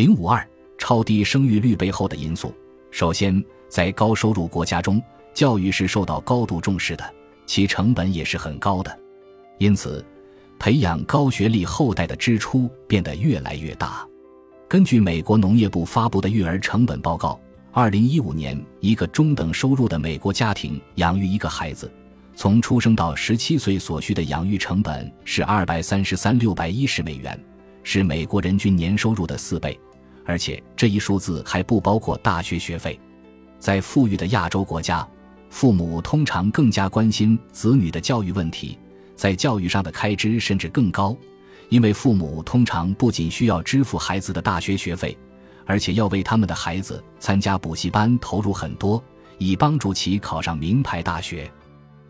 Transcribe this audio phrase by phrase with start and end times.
[0.00, 0.42] 零五二
[0.78, 2.54] 超低生育率背后的因素，
[2.90, 4.98] 首先，在高收入国家中，
[5.34, 7.04] 教育是受到高度重视的，
[7.44, 8.98] 其成本也是很高的，
[9.58, 10.02] 因此，
[10.58, 14.08] 培养高学历后代的支出变得越来越大。
[14.66, 17.38] 根据美国农业部发布的育儿成本报告，
[17.70, 21.92] 二零一五年，一个中等收入的美国家庭养育一个孩子。
[22.34, 27.38] 从出生到十七岁所需的养育成本是二百三十三六百一十美元，
[27.82, 29.78] 是美国人均年收入的四倍，
[30.24, 32.98] 而且这一数字还不包括大学学费。
[33.58, 35.06] 在富裕的亚洲国家，
[35.48, 38.78] 父母通常更加关心子女的教育问题，
[39.16, 41.16] 在教育上的开支甚至更高，
[41.68, 45.16] 因为父母通常不仅需要支付孩子的大学学费，
[45.66, 49.02] 而且要为他们的孩子参加补习班投入很多，
[49.38, 51.50] 以帮助其考上名牌大学。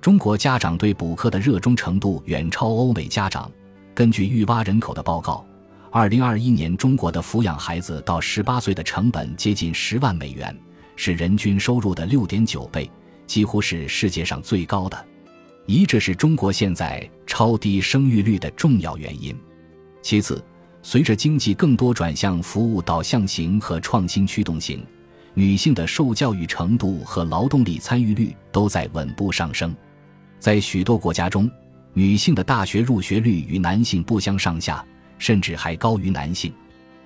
[0.00, 3.50] 中国家长对补课的热衷程度远超欧美家长。
[3.92, 5.44] 根据育蛙人口的报告，
[5.92, 10.56] 二零二一年中国的抚养孩子到十八岁的成本接近十万美元，
[10.94, 12.88] 是人均收入的六点九倍，
[13.26, 15.06] 几乎是世界上最高的。
[15.66, 19.36] 一，这是中国现在超低生育率的重要原因。
[20.00, 20.40] 其次，
[20.80, 24.86] 随着经济更多转向服务导向型和创新驱动型，
[25.34, 29.74] 女性的受教育程度和劳动力参与率都在稳步上升。
[30.38, 31.50] 在许多国家中，
[31.94, 34.84] 女性的大学入学率与男性不相上下，
[35.20, 36.52] 甚至还高于男性。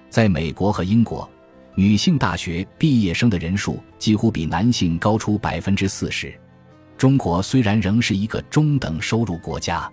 [0.08, 1.28] 在美国和英国，
[1.74, 6.32] 女性大学毕业生的人数几乎比男性高出百分之四十。
[6.96, 9.90] 中国虽然仍是一个中等收入国家，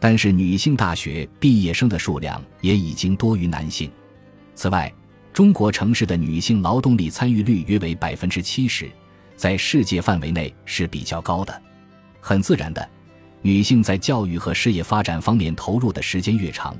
[0.00, 3.88] 但是女性大学毕业生的数量也已经多于男性。
[4.54, 4.92] 此外，
[5.32, 8.90] 中国城市的女性劳动力参与率约为百分之七十，
[9.36, 11.62] 在世界范围内是比较高的。
[12.20, 12.88] 很自然的，
[13.42, 16.74] 女性在教育和事业发展方面投入的时间越长，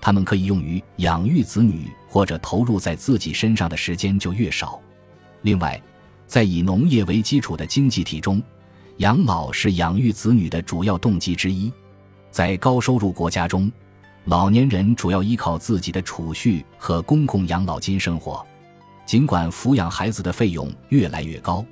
[0.00, 4.80] 他们可以用于养育子女或者投入在自己身上的时间就越少。
[5.42, 5.80] 另外，
[6.26, 8.42] 在以农业为基础的经济体中，
[8.98, 11.72] 养老是养育子女的主要动机之一。
[12.30, 13.70] 在高收入国家中，
[14.24, 18.44] 老年人主要依靠自己的储蓄和公共养老金生活。
[19.06, 21.64] 尽管抚养孩子的费用越来越高。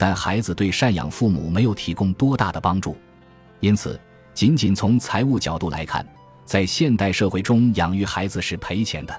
[0.00, 2.96] 但孩子对赡养父母没有提供多大的帮助，
[3.58, 4.00] 因此，
[4.32, 6.06] 仅仅从财务角度来看，
[6.48, 9.14] 在现代社会中养育孩子是赔钱的。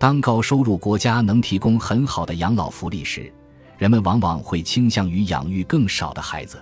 [0.00, 3.32] 当高收入国家能提供很好的养老福利时，
[3.78, 6.60] 人们往往会倾向于养育更少的孩子。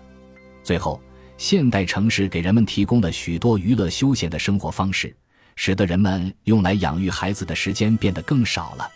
[0.63, 1.01] 最后，
[1.39, 5.17] 现代城市给人们提供了许多娱乐休闲的生活方式，
[5.57, 8.87] 使得人们用来养育孩子的时间变得更少了。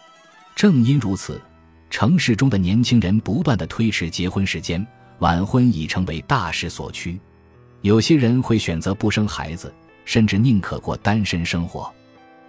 [0.55, 1.41] 正因如此。
[1.89, 4.87] 城市中的年轻人不断的推迟结婚时间，
[5.21, 7.19] 晚婚已成为大势所趋。
[7.81, 9.73] 有些人会选择不生孩子，
[10.09, 11.93] 甚至宁可过单身生活。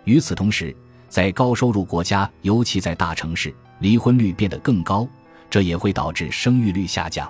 [0.05, 0.73] 与此同时，
[1.09, 5.05] 在高收入国家，尤其在大城市，离婚率变得更高，
[5.49, 7.29] 这也会导致生育率下降。